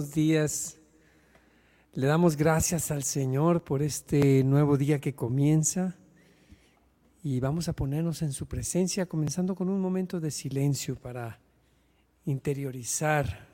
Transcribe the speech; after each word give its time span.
Buenos 0.00 0.14
días. 0.14 0.78
Le 1.92 2.06
damos 2.06 2.34
gracias 2.34 2.90
al 2.90 3.02
Señor 3.02 3.62
por 3.62 3.82
este 3.82 4.42
nuevo 4.44 4.78
día 4.78 4.98
que 4.98 5.14
comienza 5.14 5.94
y 7.22 7.38
vamos 7.38 7.68
a 7.68 7.74
ponernos 7.74 8.22
en 8.22 8.32
su 8.32 8.46
presencia, 8.46 9.04
comenzando 9.04 9.54
con 9.54 9.68
un 9.68 9.78
momento 9.78 10.18
de 10.18 10.30
silencio 10.30 10.96
para 10.96 11.38
interiorizar 12.24 13.46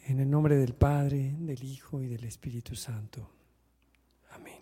en 0.00 0.20
el 0.20 0.28
nombre 0.28 0.56
del 0.56 0.74
Padre, 0.74 1.34
del 1.38 1.64
Hijo 1.64 2.02
y 2.02 2.08
del 2.08 2.24
Espíritu 2.24 2.76
Santo. 2.76 3.26
Amén. 4.32 4.58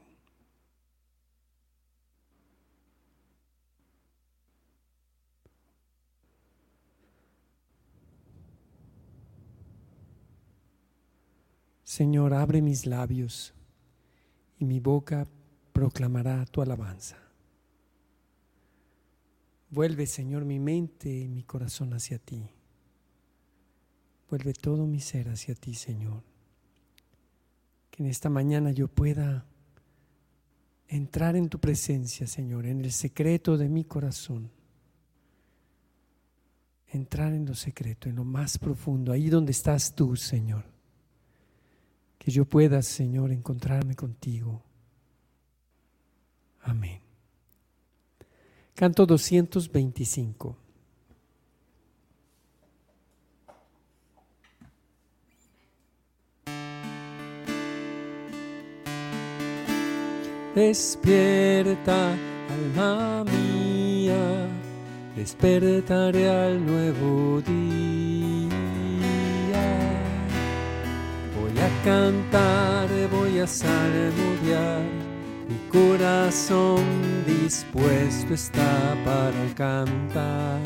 Señor, 11.96 12.34
abre 12.34 12.60
mis 12.60 12.84
labios 12.84 13.54
y 14.58 14.66
mi 14.66 14.80
boca 14.80 15.26
proclamará 15.72 16.44
tu 16.44 16.60
alabanza. 16.60 17.16
Vuelve, 19.70 20.06
Señor, 20.06 20.44
mi 20.44 20.58
mente 20.58 21.08
y 21.08 21.26
mi 21.26 21.42
corazón 21.42 21.94
hacia 21.94 22.18
ti. 22.18 22.50
Vuelve 24.28 24.52
todo 24.52 24.86
mi 24.86 25.00
ser 25.00 25.30
hacia 25.30 25.54
ti, 25.54 25.72
Señor. 25.72 26.22
Que 27.90 28.02
en 28.02 28.10
esta 28.10 28.28
mañana 28.28 28.72
yo 28.72 28.88
pueda 28.88 29.46
entrar 30.88 31.34
en 31.34 31.48
tu 31.48 31.58
presencia, 31.58 32.26
Señor, 32.26 32.66
en 32.66 32.84
el 32.84 32.92
secreto 32.92 33.56
de 33.56 33.70
mi 33.70 33.84
corazón. 33.84 34.50
Entrar 36.88 37.32
en 37.32 37.46
lo 37.46 37.54
secreto, 37.54 38.10
en 38.10 38.16
lo 38.16 38.24
más 38.24 38.58
profundo, 38.58 39.12
ahí 39.12 39.30
donde 39.30 39.52
estás 39.52 39.94
tú, 39.94 40.14
Señor 40.14 40.75
que 42.18 42.30
yo 42.30 42.44
pueda, 42.44 42.82
Señor, 42.82 43.30
encontrarme 43.30 43.94
contigo. 43.94 44.62
Amén. 46.62 47.00
Canto 48.74 49.06
225. 49.06 50.56
Despierta, 60.54 62.16
alma 62.48 63.24
mía, 63.24 64.48
despertaré 65.14 66.30
al 66.30 66.64
nuevo 66.64 67.42
día 67.42 68.15
cantar, 71.86 72.88
voy 73.12 73.38
a 73.38 73.46
salmodiar. 73.46 74.82
Mi 75.48 75.58
corazón 75.70 76.84
dispuesto 77.24 78.34
está 78.34 78.96
para 79.04 79.44
cantar 79.54 80.58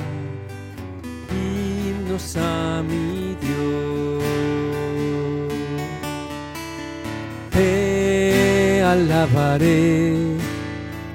himnos 1.30 2.36
a 2.38 2.82
mi 2.82 3.36
Dios. 3.42 4.24
Te 7.50 8.82
alabaré 8.82 10.38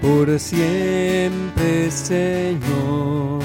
por 0.04 0.40
siempre, 0.40 1.90
Señor, 1.90 3.42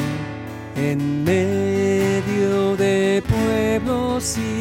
en 0.77 1.25
medio 1.25 2.77
de 2.77 3.23
pueblos 3.27 4.37
y 4.37 4.60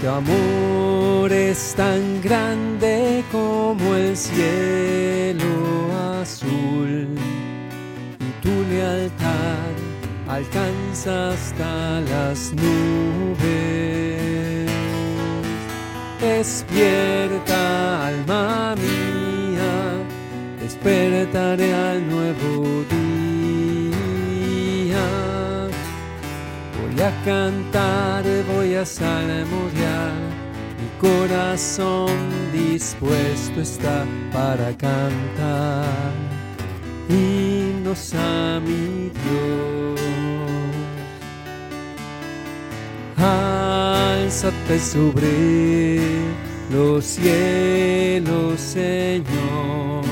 tu 0.00 0.08
amor 0.08 1.32
es 1.32 1.74
tan 1.76 2.20
grande 2.20 3.22
como 3.30 3.94
el 3.94 4.16
cielo 4.16 5.46
azul 6.20 7.08
y 8.18 8.42
tu 8.42 8.50
lealtad 8.68 9.74
alcanza 10.28 11.30
hasta 11.30 12.00
las 12.00 12.52
nubes. 12.52 13.42
Despierta, 16.20 18.06
alma 18.08 18.74
mía, 18.76 19.74
despertaré 20.60 21.74
al 21.74 22.08
nuevo 22.08 22.61
Voy 26.94 27.00
a 27.00 27.24
cantar, 27.24 28.22
voy 28.54 28.74
a 28.74 28.84
salmodiar, 28.84 30.12
mi 30.78 31.00
corazón 31.00 32.12
dispuesto 32.52 33.62
está 33.62 34.04
para 34.30 34.76
cantar. 34.76 35.86
Himnos 37.08 38.12
a 38.14 38.60
mi 38.60 39.10
Dios. 39.22 40.00
Álzate 43.16 44.78
sobre 44.78 45.98
los 46.70 47.04
cielos, 47.04 48.60
Señor, 48.60 50.04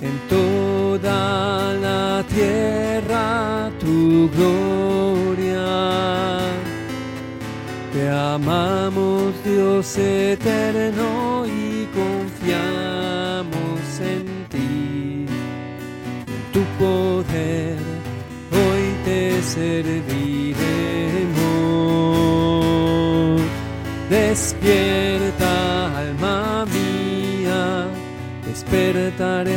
en 0.00 0.18
toda 0.30 1.74
la 1.74 2.24
tierra 2.34 3.70
tu 3.78 4.30
gloria 4.30 4.81
amamos 8.12 9.32
Dios 9.44 9.96
eterno 9.98 11.46
y 11.46 11.86
confiamos 11.94 13.80
en 14.00 14.26
ti, 14.48 15.26
en 16.26 16.52
tu 16.52 16.62
poder 16.78 17.76
hoy 18.52 18.84
te 19.04 19.42
serviremos. 19.42 20.52
Despierta 24.10 25.98
alma 25.98 26.66
mía, 26.66 27.86
despertaré 28.46 29.56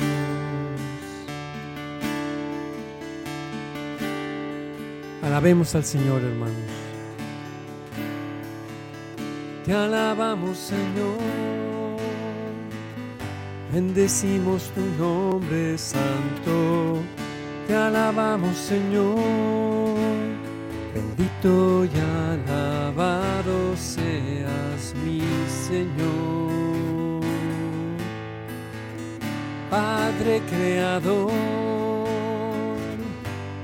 Alabemos 5.31 5.73
al 5.75 5.85
Señor, 5.85 6.21
hermanos. 6.21 6.57
Te 9.63 9.73
alabamos, 9.73 10.57
Señor. 10.57 11.15
Bendecimos 13.71 14.69
tu 14.75 14.81
nombre 15.01 15.77
santo. 15.77 16.97
Te 17.65 17.73
alabamos, 17.73 18.57
Señor. 18.57 19.15
Bendito 20.93 21.85
y 21.85 21.97
alabado 21.97 23.77
seas 23.77 24.93
mi 25.05 25.21
Señor. 25.47 27.21
Padre 29.69 30.41
Creador 30.49 31.31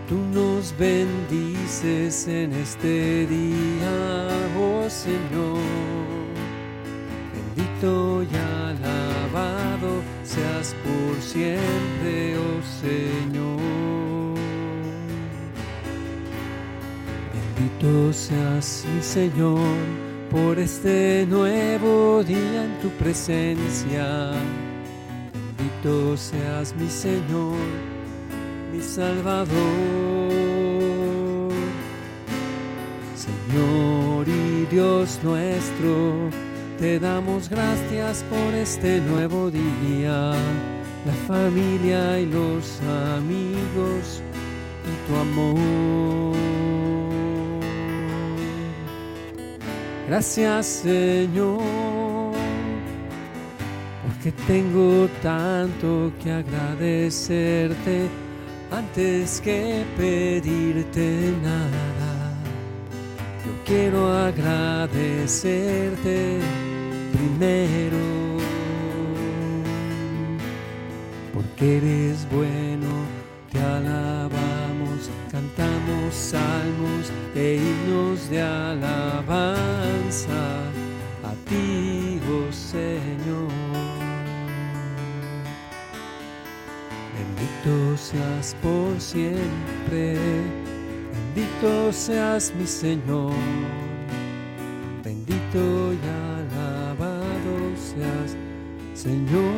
Tú 0.07 0.15
nos 0.33 0.73
bendices 0.77 1.56
en 1.67 2.53
este 2.53 3.27
día, 3.27 4.29
oh 4.57 4.89
Señor. 4.89 5.59
Bendito 7.33 8.23
y 8.23 8.35
alabado 8.37 10.01
seas 10.23 10.73
por 10.81 11.21
siempre, 11.21 12.37
oh 12.37 12.61
Señor. 12.79 14.37
Bendito 17.33 18.13
seas 18.13 18.85
mi 18.95 19.01
Señor 19.01 19.75
por 20.31 20.57
este 20.59 21.25
nuevo 21.29 22.23
día 22.23 22.63
en 22.63 22.79
tu 22.81 22.89
presencia 22.91 24.31
Bendito 25.33 26.15
seas 26.15 26.73
mi 26.79 26.89
Señor, 26.89 27.57
mi 28.71 28.81
Salvador. 28.81 30.36
Señor 33.27 34.27
y 34.27 34.65
Dios 34.65 35.19
nuestro, 35.23 36.29
te 36.79 36.99
damos 36.99 37.49
gracias 37.49 38.23
por 38.29 38.53
este 38.53 39.01
nuevo 39.01 39.51
día, 39.51 40.33
la 41.05 41.13
familia 41.27 42.19
y 42.19 42.25
los 42.25 42.79
amigos 43.15 44.21
y 44.83 45.07
tu 45.07 45.15
amor. 45.19 46.35
Gracias 50.07 50.65
Señor 50.65 51.97
que 54.23 54.31
tengo 54.45 55.07
tanto 55.21 56.11
que 56.21 56.31
agradecerte 56.31 58.09
antes 58.71 59.39
que 59.41 59.85
pedirte 59.97 61.33
nada. 61.41 62.06
Quiero 63.67 64.07
agradecerte 64.07 66.39
primero, 67.11 67.99
porque 71.33 71.75
eres 71.75 72.25
bueno, 72.31 72.87
te 73.51 73.59
alabamos, 73.59 75.09
cantamos 75.29 76.15
salmos 76.15 77.11
e 77.35 77.57
himnos 77.57 78.29
de 78.29 78.41
alabanza 78.41 80.61
a 81.25 81.33
ti, 81.49 82.21
oh 82.31 82.49
Señor. 82.53 83.51
Bendito 87.13 87.97
seas 87.97 88.55
por 88.61 88.97
siempre, 89.01 90.15
bendito 91.37 91.93
seas 91.93 92.51
mi 92.55 92.65
Señor, 92.65 93.31
bendito 95.03 95.93
y 95.93 95.99
alabado 96.07 97.77
seas, 97.77 98.35
Señor. 98.95 99.53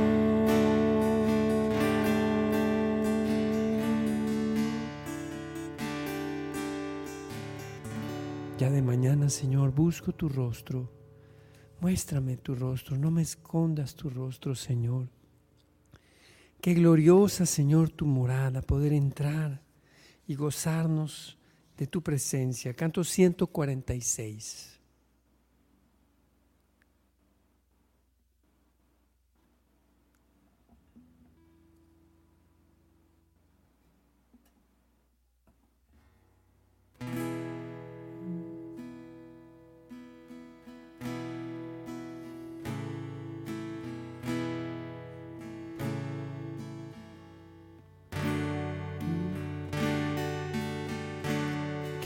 Ya 8.57 8.69
de 8.69 8.81
mañana, 8.81 9.29
Señor, 9.29 9.71
busco 9.71 10.11
tu 10.11 10.27
rostro. 10.27 10.91
Muéstrame 11.79 12.35
tu 12.35 12.55
rostro, 12.55 12.97
no 12.97 13.09
me 13.09 13.21
escondas 13.21 13.95
tu 13.95 14.09
rostro, 14.09 14.53
Señor. 14.53 15.07
Qué 16.59 16.73
gloriosa, 16.73 17.45
Señor, 17.45 17.89
tu 17.89 18.05
morada, 18.05 18.61
poder 18.61 18.91
entrar 18.91 19.61
y 20.27 20.35
gozarnos 20.35 21.38
de 21.79 21.87
tu 21.87 22.01
presencia. 22.01 22.73
Canto 22.73 23.03
146. 23.03 24.78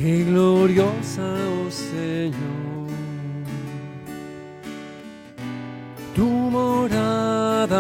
Qué 0.03 0.25
gloriosa, 0.25 1.23
oh 1.23 1.71
Señor, 1.71 2.33
tu 6.13 6.25
morada, 6.25 7.77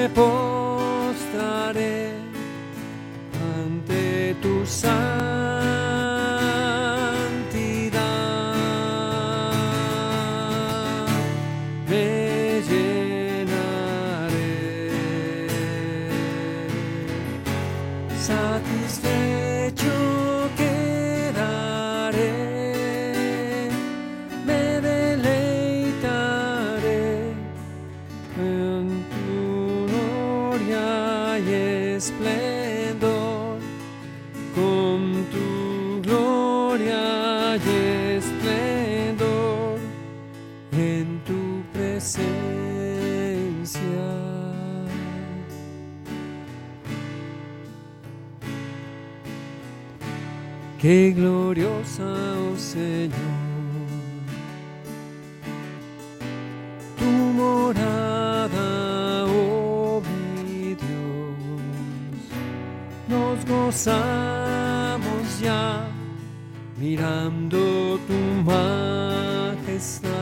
Me 0.00 0.08
postraré 0.08 0.39
Nos 63.50 63.58
gozamos 63.64 65.40
ya 65.42 65.82
mirando 66.78 67.98
tu 68.06 68.14
majestad. 68.44 70.19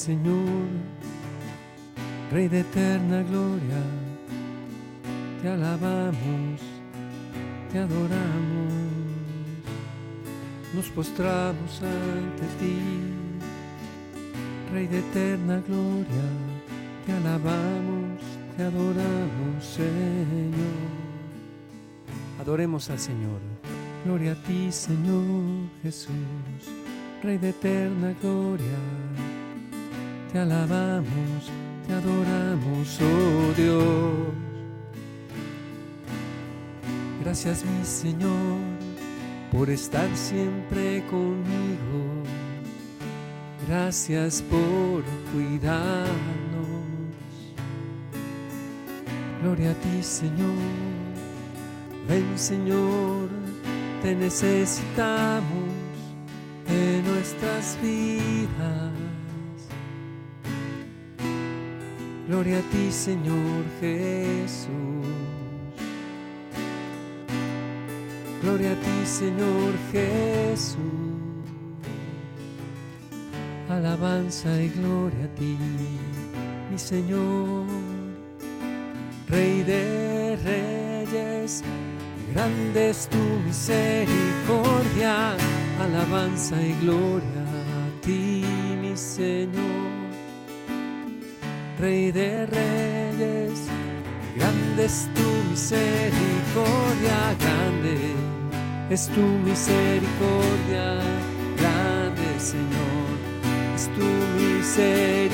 Señor, 0.00 0.64
Rey 2.32 2.48
de 2.48 2.60
eterna 2.60 3.22
gloria. 3.22 3.82
Te 5.42 5.48
alabamos, 5.50 6.58
te 7.70 7.78
adoramos, 7.80 8.72
nos 10.74 10.88
postramos 10.88 11.82
ante 11.82 12.46
ti, 12.58 12.78
Rey 14.72 14.86
de 14.86 15.00
eterna 15.00 15.62
gloria. 15.68 16.26
Te 17.04 17.12
alabamos, 17.12 18.22
te 18.56 18.62
adoramos, 18.62 19.62
Señor. 19.62 20.80
Adoremos 22.40 22.88
al 22.88 22.98
Señor. 22.98 23.40
Gloria 24.06 24.32
a 24.32 24.42
ti, 24.46 24.72
Señor 24.72 25.68
Jesús, 25.82 26.14
Rey 27.22 27.36
de 27.36 27.50
eterna 27.50 28.14
gloria. 28.22 28.78
Te 30.32 30.38
alabamos, 30.38 31.50
te 31.86 31.92
adoramos, 31.92 32.98
oh 33.00 33.52
Dios. 33.56 33.82
Gracias, 37.22 37.64
mi 37.64 37.84
Señor, 37.84 38.58
por 39.52 39.70
estar 39.70 40.08
siempre 40.16 41.04
conmigo. 41.10 42.24
Gracias 43.68 44.42
por 44.42 45.02
cuidarnos. 45.32 46.10
Gloria 49.42 49.72
a 49.72 49.74
ti, 49.74 50.02
Señor. 50.02 50.54
Ven, 52.08 52.38
Señor 52.38 53.28
te 54.02 54.14
necesitamos 54.14 55.44
en 56.68 57.04
nuestras 57.04 57.78
vidas. 57.82 59.09
Gloria 62.30 62.60
a 62.60 62.62
ti, 62.70 62.92
Señor 62.92 63.64
Jesús. 63.80 64.68
Gloria 68.40 68.70
a 68.70 68.76
ti, 68.76 69.04
Señor 69.04 69.72
Jesús. 69.90 70.78
Alabanza 73.68 74.62
y 74.62 74.68
gloria 74.68 75.24
a 75.24 75.34
ti, 75.34 75.58
mi 76.70 76.78
Señor, 76.78 77.66
Rey 79.28 79.64
de 79.64 80.38
Reyes 80.44 81.64
Grande 82.32 82.90
es 82.90 83.08
tu 83.08 83.18
misericordia, 83.44 85.36
alabanza 85.80 86.62
y 86.62 86.74
gloria 86.74 87.42
a 87.42 88.00
ti, 88.02 88.44
mi 88.80 88.96
Señor. 88.96 89.79
Rey 91.80 92.12
de 92.12 92.44
reyes, 92.44 93.62
grande 94.36 94.84
es 94.84 95.08
tu 95.14 95.50
misericordia, 95.50 97.34
grande 97.40 97.96
es 98.90 99.08
tu 99.08 99.22
misericordia, 99.22 101.00
grande 101.56 102.38
Señor, 102.38 103.16
es 103.74 103.88
tu 103.96 104.04
misericordia. 104.36 105.30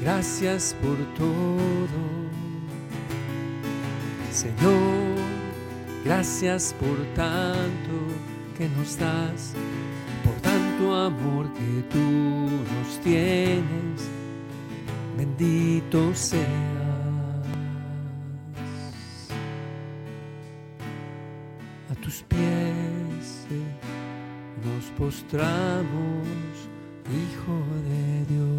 gracias 0.00 0.76
por 0.80 0.96
todo. 1.18 2.00
Señor, 4.30 5.18
gracias 6.04 6.74
por 6.78 6.96
tanto 7.16 8.31
nos 8.68 8.96
das, 8.98 9.54
por 10.24 10.34
tanto 10.40 10.94
amor 10.94 11.52
que 11.52 11.82
tú 11.90 11.98
nos 11.98 12.98
tienes. 13.02 14.10
Bendito 15.16 16.14
seas. 16.14 16.42
A 21.90 21.94
tus 21.96 22.22
pies 22.22 23.46
nos 24.64 24.84
postramos, 24.98 26.26
Hijo 27.10 27.58
de 27.88 28.34
Dios. 28.34 28.51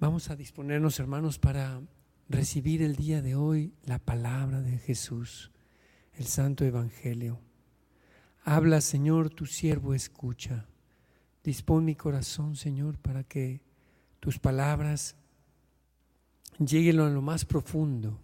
Vamos 0.00 0.30
a 0.30 0.36
disponernos, 0.36 0.98
hermanos, 0.98 1.38
para 1.38 1.80
recibir 2.28 2.82
el 2.82 2.96
día 2.96 3.22
de 3.22 3.36
hoy 3.36 3.72
la 3.84 4.00
palabra 4.00 4.60
de 4.62 4.78
Jesús, 4.78 5.52
el 6.14 6.26
Santo 6.26 6.64
Evangelio. 6.64 7.40
Habla, 8.42 8.80
Señor, 8.80 9.30
tu 9.30 9.46
siervo 9.46 9.94
escucha. 9.94 10.66
Dispón 11.44 11.84
mi 11.84 11.94
corazón, 11.94 12.56
Señor, 12.56 12.98
para 12.98 13.22
que 13.22 13.60
tus 14.18 14.40
palabras 14.40 15.14
lleguen 16.58 16.98
a 16.98 17.08
lo 17.08 17.22
más 17.22 17.44
profundo, 17.44 18.20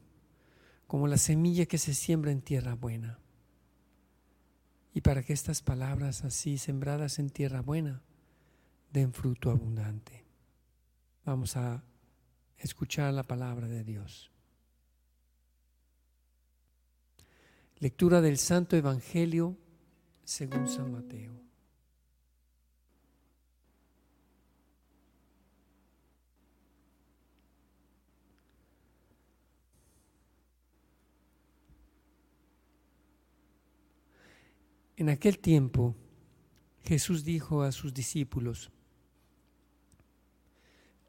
como 0.89 1.07
la 1.07 1.19
semilla 1.19 1.67
que 1.67 1.79
se 1.79 1.95
siembra 1.95 2.33
en 2.33 2.43
tierra 2.43 2.75
buena. 2.75 3.21
Y 4.93 5.01
para 5.01 5.23
que 5.23 5.33
estas 5.33 5.63
palabras 5.63 6.25
así 6.25 6.59
sembradas 6.59 7.21
en 7.21 7.31
tierra 7.31 7.61
buena 7.61 8.03
den 8.95 9.13
fruto 9.13 9.51
abundante. 9.51 10.25
Vamos 11.25 11.57
a 11.57 11.83
escuchar 12.57 13.13
la 13.13 13.25
palabra 13.25 13.67
de 13.67 13.83
Dios. 13.83 14.31
Lectura 17.79 18.21
del 18.21 18.39
Santo 18.39 18.77
Evangelio 18.77 19.59
según 20.23 20.69
San 20.69 20.93
Mateo. 20.93 21.33
En 34.97 35.09
aquel 35.09 35.41
tiempo 35.41 35.97
Jesús 36.85 37.25
dijo 37.25 37.63
a 37.63 37.73
sus 37.73 37.93
discípulos, 37.93 38.71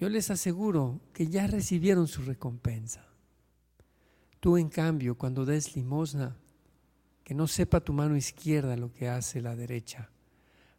Yo 0.00 0.08
les 0.08 0.30
aseguro 0.30 0.98
que 1.12 1.26
ya 1.26 1.46
recibieron 1.46 2.08
su 2.08 2.22
recompensa. 2.22 3.04
Tú, 4.40 4.56
en 4.56 4.70
cambio, 4.70 5.18
cuando 5.18 5.44
des 5.44 5.76
limosna, 5.76 6.38
que 7.22 7.34
no 7.34 7.46
sepa 7.46 7.80
tu 7.80 7.92
mano 7.92 8.16
izquierda 8.16 8.78
lo 8.78 8.94
que 8.94 9.10
hace 9.10 9.42
la 9.42 9.54
derecha, 9.54 10.08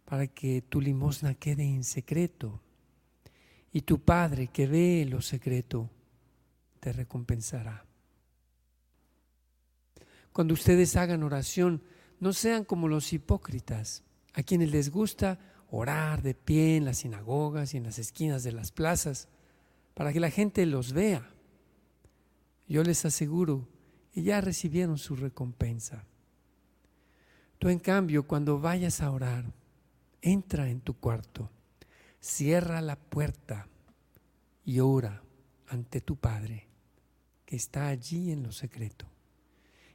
para 0.05 0.25
que 0.25 0.63
tu 0.63 0.81
limosna 0.81 1.35
quede 1.35 1.63
en 1.63 1.83
secreto. 1.83 2.63
Y 3.71 3.81
tu 3.81 3.99
Padre 3.99 4.47
que 4.47 4.65
ve 4.65 5.05
lo 5.07 5.21
secreto, 5.21 5.91
te 6.79 6.91
recompensará. 6.91 7.85
Cuando 10.33 10.55
ustedes 10.55 10.95
hagan 10.95 11.21
oración, 11.21 11.83
no 12.19 12.33
sean 12.33 12.65
como 12.65 12.87
los 12.87 13.13
hipócritas, 13.13 14.03
a 14.33 14.41
quienes 14.41 14.71
les 14.71 14.89
gusta 14.89 15.37
orar 15.71 16.21
de 16.21 16.35
pie 16.35 16.75
en 16.75 16.85
las 16.85 16.97
sinagogas 16.99 17.73
y 17.73 17.77
en 17.77 17.83
las 17.83 17.97
esquinas 17.97 18.43
de 18.43 18.51
las 18.51 18.71
plazas 18.71 19.29
para 19.93 20.11
que 20.11 20.19
la 20.19 20.29
gente 20.29 20.65
los 20.65 20.91
vea. 20.91 21.29
Yo 22.67 22.83
les 22.83 23.05
aseguro 23.05 23.67
que 24.11 24.21
ya 24.21 24.41
recibieron 24.41 24.97
su 24.97 25.15
recompensa. 25.15 26.05
Tú 27.57 27.69
en 27.69 27.79
cambio, 27.79 28.27
cuando 28.27 28.59
vayas 28.59 29.01
a 29.01 29.11
orar, 29.11 29.45
entra 30.21 30.69
en 30.69 30.81
tu 30.81 30.99
cuarto, 30.99 31.49
cierra 32.19 32.81
la 32.81 32.97
puerta 32.97 33.67
y 34.65 34.79
ora 34.79 35.23
ante 35.67 36.01
tu 36.01 36.17
Padre 36.17 36.67
que 37.45 37.55
está 37.55 37.87
allí 37.87 38.31
en 38.31 38.43
lo 38.43 38.51
secreto. 38.51 39.05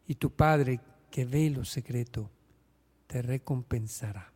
Y 0.07 0.15
tu 0.15 0.31
Padre 0.31 0.81
que 1.11 1.27
ve 1.27 1.51
lo 1.51 1.65
secreto 1.65 2.31
te 3.07 3.21
recompensará. 3.21 4.36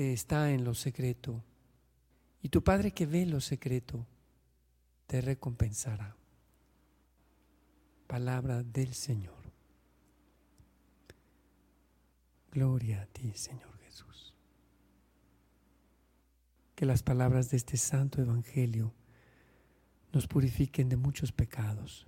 está 0.00 0.50
en 0.52 0.64
lo 0.64 0.74
secreto. 0.74 1.44
Y 2.42 2.48
tu 2.48 2.64
Padre 2.64 2.92
que 2.92 3.06
ve 3.06 3.26
lo 3.26 3.40
secreto 3.40 4.06
te 5.06 5.20
recompensará. 5.20 6.16
Palabra 8.06 8.62
del 8.62 8.94
Señor. 8.94 9.40
Gloria 12.50 13.02
a 13.02 13.06
ti, 13.06 13.32
Señor 13.34 13.76
Jesús. 13.84 14.34
Que 16.74 16.86
las 16.86 17.02
palabras 17.02 17.50
de 17.50 17.58
este 17.58 17.76
santo 17.76 18.20
Evangelio 18.20 18.92
nos 20.12 20.26
purifiquen 20.26 20.88
de 20.88 20.96
muchos 20.96 21.30
pecados. 21.30 22.06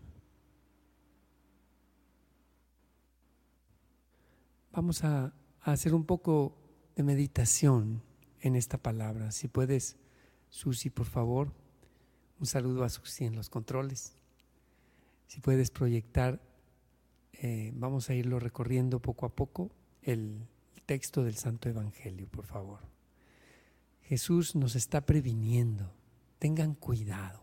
Vamos 4.73 5.05
a, 5.05 5.33
hacer 5.61 5.95
un 5.95 6.05
poco 6.05 6.57
de 6.97 7.03
meditación 7.03 8.03
en 8.41 8.57
esta 8.57 8.79
palabra. 8.79 9.31
Si 9.33 9.49
puedes, 9.49 9.97
Susi, 10.49 10.91
por 10.91 11.07
favor, 11.07 11.53
un 12.41 12.47
saludo 12.47 12.85
a 12.85 12.89
Susi 12.89 13.25
en 13.25 13.37
los 13.37 13.49
controles. 13.49 14.15
Si 15.27 15.41
puedes 15.41 15.71
proyectar, 15.71 16.41
eh, 17.33 17.73
vamos 17.75 18.11
a 18.11 18.15
irlo 18.15 18.39
recorriendo 18.39 19.01
poco 19.01 19.27
a 19.27 19.35
poco, 19.35 19.71
el 20.03 20.47
texto 20.87 21.25
del 21.25 21.37
Santo 21.37 21.69
Evangelio, 21.69 22.29
por 22.29 22.45
favor. 22.45 22.81
Jesús 24.03 24.55
nos 24.57 24.77
está 24.77 25.07
previniendo, 25.07 25.95
tengan 26.39 26.75
cuidado 26.75 27.43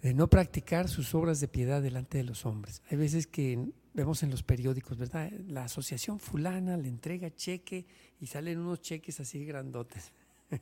de 0.00 0.14
no 0.14 0.28
practicar 0.28 0.88
sus 0.88 1.14
obras 1.14 1.40
de 1.40 1.48
piedad 1.48 1.82
delante 1.82 2.18
de 2.18 2.24
los 2.24 2.46
hombres. 2.46 2.82
Hay 2.90 2.96
veces 2.96 3.26
que 3.26 3.72
vemos 3.92 4.22
en 4.22 4.30
los 4.30 4.42
periódicos, 4.42 4.96
¿verdad? 4.96 5.30
La 5.48 5.64
asociación 5.64 6.18
fulana 6.18 6.76
le 6.76 6.88
entrega 6.88 7.34
cheque 7.34 7.86
y 8.20 8.26
salen 8.26 8.58
unos 8.58 8.80
cheques 8.80 9.20
así 9.20 9.44
grandotes. 9.44 10.12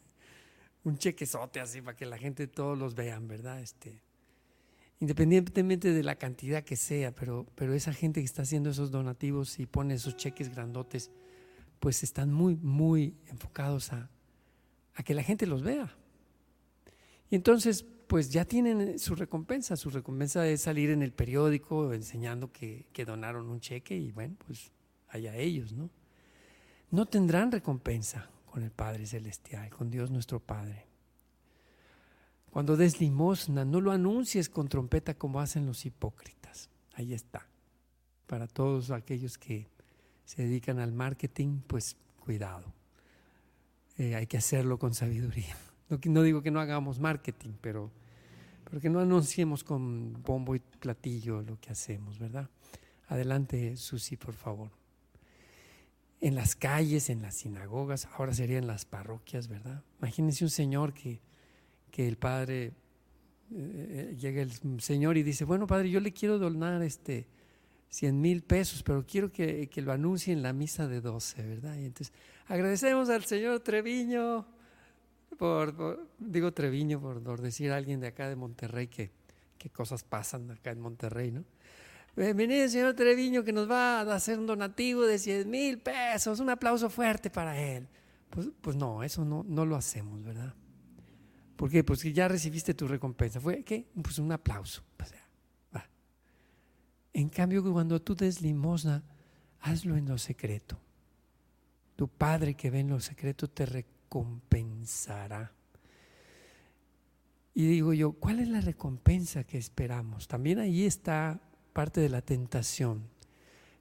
Un 0.84 0.96
chequezote 0.96 1.60
así 1.60 1.82
para 1.82 1.96
que 1.96 2.06
la 2.06 2.18
gente 2.18 2.46
todos 2.46 2.78
los 2.78 2.94
vean, 2.94 3.28
¿verdad? 3.28 3.60
Este, 3.60 4.00
independientemente 5.00 5.92
de 5.92 6.02
la 6.02 6.16
cantidad 6.16 6.64
que 6.64 6.76
sea, 6.76 7.14
pero, 7.14 7.46
pero 7.54 7.74
esa 7.74 7.92
gente 7.92 8.20
que 8.20 8.26
está 8.26 8.42
haciendo 8.42 8.70
esos 8.70 8.90
donativos 8.90 9.58
y 9.58 9.66
pone 9.66 9.94
esos 9.94 10.16
cheques 10.16 10.48
grandotes, 10.50 11.10
pues 11.80 12.02
están 12.02 12.32
muy, 12.32 12.56
muy 12.56 13.14
enfocados 13.26 13.92
a, 13.92 14.10
a 14.94 15.02
que 15.02 15.14
la 15.14 15.22
gente 15.22 15.46
los 15.46 15.62
vea. 15.62 15.94
Y 17.30 17.36
entonces 17.36 17.84
pues 18.08 18.30
ya 18.30 18.44
tienen 18.44 18.98
su 18.98 19.14
recompensa. 19.14 19.76
Su 19.76 19.90
recompensa 19.90 20.46
es 20.48 20.62
salir 20.62 20.90
en 20.90 21.02
el 21.02 21.12
periódico 21.12 21.92
enseñando 21.92 22.50
que, 22.50 22.86
donaron 23.06 23.48
un 23.48 23.60
cheque 23.60 23.96
y 23.96 24.10
bueno, 24.10 24.34
pues 24.46 24.72
allá 25.08 25.36
ellos, 25.36 25.72
¿no? 25.72 25.90
No 26.90 27.06
tendrán 27.06 27.52
recompensa 27.52 28.30
con 28.46 28.62
el 28.62 28.70
Padre 28.70 29.06
Celestial, 29.06 29.68
con 29.68 29.90
Dios 29.90 30.10
nuestro 30.10 30.40
Padre. 30.40 30.86
Cuando 32.50 32.76
des 32.78 32.98
limosna, 32.98 33.66
no 33.66 33.80
lo 33.80 33.92
anuncies 33.92 34.48
con 34.48 34.68
trompeta 34.68 35.14
como 35.14 35.40
hacen 35.40 35.66
los 35.66 35.84
hipócritas. 35.84 36.70
Ahí 36.94 37.12
está. 37.12 37.46
Para 38.26 38.46
todos 38.46 38.90
aquellos 38.90 39.36
que 39.36 39.68
se 40.24 40.42
dedican 40.42 40.78
al 40.78 40.92
marketing, 40.92 41.60
pues 41.66 41.96
cuidado. 42.24 42.72
Eh, 43.98 44.14
hay 44.14 44.26
que 44.26 44.38
hacerlo 44.38 44.78
con 44.78 44.94
sabiduría. 44.94 45.56
No, 45.88 46.22
digo 46.22 46.42
que 46.42 46.50
no 46.50 46.60
hagamos 46.60 47.00
marketing, 47.00 47.52
pero, 47.60 47.90
pero 48.64 48.80
que 48.80 48.90
no 48.90 49.00
anunciemos 49.00 49.64
con 49.64 50.22
bombo 50.22 50.54
y 50.54 50.60
platillo 50.60 51.40
lo 51.42 51.58
que 51.58 51.70
hacemos, 51.70 52.18
¿verdad? 52.18 52.50
Adelante, 53.06 53.76
Susi, 53.76 54.16
por 54.16 54.34
favor. 54.34 54.70
En 56.20 56.34
las 56.34 56.56
calles, 56.56 57.08
en 57.08 57.22
las 57.22 57.36
sinagogas, 57.36 58.06
ahora 58.12 58.34
serían 58.34 58.66
las 58.66 58.84
parroquias, 58.84 59.48
¿verdad? 59.48 59.82
Imagínense 60.00 60.44
un 60.44 60.50
señor 60.50 60.92
que, 60.92 61.22
que 61.90 62.06
el 62.06 62.18
padre, 62.18 62.66
eh, 62.66 62.72
eh, 63.50 64.16
llega 64.18 64.42
el 64.42 64.80
señor 64.82 65.16
y 65.16 65.22
dice, 65.22 65.44
bueno, 65.44 65.66
padre, 65.66 65.90
yo 65.90 66.00
le 66.00 66.12
quiero 66.12 66.38
donar 66.38 66.82
este 66.82 67.26
100 67.88 68.20
mil 68.20 68.42
pesos, 68.42 68.82
pero 68.82 69.06
quiero 69.06 69.32
que, 69.32 69.70
que, 69.70 69.80
lo 69.80 69.92
anuncie 69.92 70.34
en 70.34 70.42
la 70.42 70.52
misa 70.52 70.86
de 70.86 71.00
12, 71.00 71.46
¿verdad? 71.46 71.76
Y 71.76 71.86
entonces, 71.86 72.12
agradecemos 72.46 73.08
al 73.08 73.24
señor 73.24 73.60
Treviño 73.60 74.57
por, 75.36 76.08
digo 76.18 76.52
Treviño, 76.52 77.00
por, 77.00 77.40
decir 77.40 77.72
a 77.72 77.76
alguien 77.76 78.00
de 78.00 78.08
acá 78.08 78.28
de 78.28 78.36
Monterrey 78.36 78.88
que, 78.88 79.10
qué 79.58 79.70
cosas 79.70 80.04
pasan 80.04 80.50
acá 80.50 80.70
en 80.70 80.80
Monterrey, 80.80 81.30
¿no? 81.30 81.44
Bienvenido 82.16 82.64
el 82.64 82.70
señor 82.70 82.94
Treviño 82.94 83.44
que 83.44 83.52
nos 83.52 83.70
va 83.70 84.00
a 84.00 84.14
hacer 84.14 84.38
un 84.38 84.46
donativo 84.46 85.02
de 85.02 85.18
100 85.18 85.48
mil 85.48 85.78
pesos, 85.78 86.40
un 86.40 86.50
aplauso 86.50 86.90
fuerte 86.90 87.30
para 87.30 87.60
él. 87.60 87.86
Pues, 88.30 88.48
pues 88.60 88.76
no, 88.76 89.04
eso 89.04 89.24
no, 89.24 89.44
no 89.46 89.64
lo 89.64 89.76
hacemos, 89.76 90.24
¿verdad? 90.24 90.54
¿Por 91.54 91.70
qué? 91.70 91.84
Pues 91.84 92.02
que 92.02 92.12
ya 92.12 92.26
recibiste 92.26 92.74
tu 92.74 92.88
recompensa. 92.88 93.40
¿Fue 93.40 93.62
qué? 93.62 93.86
Pues 94.02 94.18
un 94.18 94.32
aplauso. 94.32 94.82
En 97.18 97.28
cambio, 97.28 97.64
cuando 97.72 98.00
tú 98.00 98.14
des 98.14 98.42
limosna, 98.42 99.02
hazlo 99.60 99.96
en 99.96 100.06
lo 100.06 100.18
secreto. 100.18 100.78
Tu 101.96 102.06
Padre 102.06 102.54
que 102.54 102.70
ve 102.70 102.78
en 102.78 102.90
lo 102.90 103.00
secreto 103.00 103.48
te 103.48 103.66
recompensará. 104.08 105.52
Y 107.54 107.66
digo 107.66 107.92
yo, 107.92 108.12
¿cuál 108.12 108.40
es 108.40 108.48
la 108.48 108.60
recompensa 108.60 109.44
que 109.44 109.58
esperamos? 109.58 110.28
También 110.28 110.58
ahí 110.58 110.84
está 110.84 111.40
parte 111.72 112.00
de 112.00 112.08
la 112.08 112.22
tentación. 112.22 113.02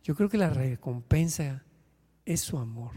Yo 0.03 0.15
creo 0.15 0.29
que 0.29 0.37
la 0.37 0.49
recompensa 0.49 1.63
es 2.25 2.41
su 2.41 2.57
amor, 2.57 2.91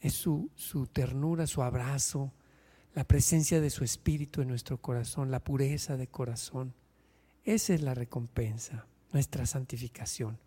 es 0.00 0.14
su, 0.14 0.50
su 0.54 0.86
ternura, 0.86 1.46
su 1.46 1.62
abrazo, 1.62 2.32
la 2.94 3.04
presencia 3.04 3.60
de 3.60 3.70
su 3.70 3.84
espíritu 3.84 4.42
en 4.42 4.48
nuestro 4.48 4.78
corazón, 4.78 5.30
la 5.30 5.44
pureza 5.44 5.96
de 5.96 6.06
corazón. 6.06 6.74
Esa 7.44 7.74
es 7.74 7.82
la 7.82 7.94
recompensa, 7.94 8.86
nuestra 9.12 9.44
santificación. 9.44 10.38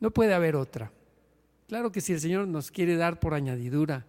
No 0.00 0.10
puede 0.10 0.34
haber 0.34 0.54
otra. 0.54 0.92
Claro 1.66 1.90
que 1.90 2.00
si 2.00 2.12
el 2.12 2.20
Señor 2.20 2.46
nos 2.46 2.70
quiere 2.70 2.96
dar 2.96 3.18
por 3.18 3.32
añadidura 3.32 4.06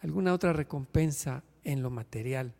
alguna 0.00 0.32
otra 0.32 0.52
recompensa 0.52 1.42
en 1.64 1.82
lo 1.82 1.90
material, 1.90 2.54